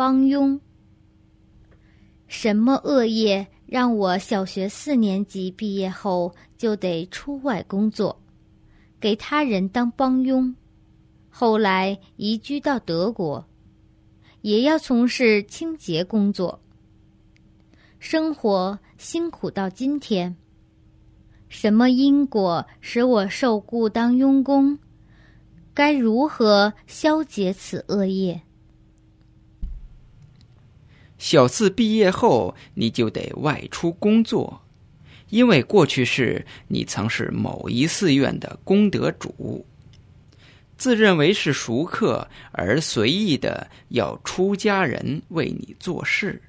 [0.00, 0.58] 帮佣。
[2.26, 8.18] 什么恶业让我小学四年级毕业后就得出外工作，
[8.98, 10.54] 给他人当帮佣？
[11.28, 13.46] 后来移居到德国，
[14.40, 16.58] 也要从事清洁工作，
[17.98, 20.34] 生活辛苦到今天。
[21.50, 24.78] 什么因果使我受雇当佣工？
[25.74, 28.40] 该如何消解此恶业？
[31.20, 34.62] 小四毕业后，你就得外出工作，
[35.28, 39.66] 因为过去是你曾是某一寺院的功德主，
[40.78, 46.40] 自认为是熟客，而随意的要出家人为你做事。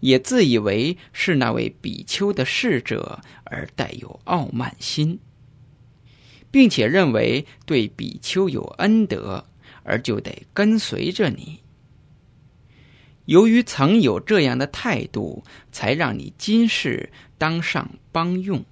[0.00, 5.18] 也自以为是那位比丘的侍者，而带有傲慢心，
[6.50, 9.44] 并且认为对比丘有恩德，
[9.82, 11.60] 而就得跟随着你。
[13.26, 18.64] 由于曾有这样的态度，才让你今世当上帮用。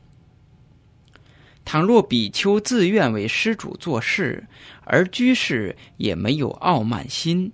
[1.64, 4.46] 倘若比丘自愿为施主做事，
[4.84, 7.52] 而居士也没有傲慢心，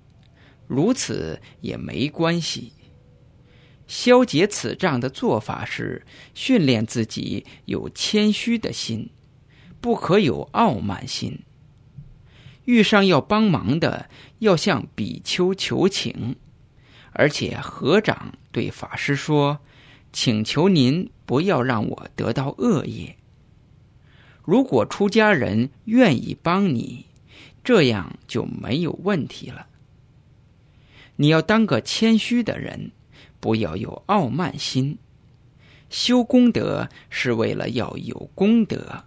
[0.67, 2.73] 如此也没关系。
[3.87, 6.05] 消解此障的做法是
[6.35, 9.11] 训练自己有谦虚的心，
[9.81, 11.41] 不可有傲慢心。
[12.65, 14.11] 遇上要帮忙的，
[14.41, 16.37] 要向比丘求请，
[17.19, 19.59] 而且合掌对法师说
[20.15, 23.17] ：“请求您不要让我得到恶业。”
[24.47, 27.07] 如果出家人愿意帮你，
[27.65, 29.67] 这样就没有问题了。
[31.17, 32.93] 你要当个谦虚的人。
[33.41, 34.99] 不要有傲慢心，
[35.91, 39.05] 修功德是为了要有功德。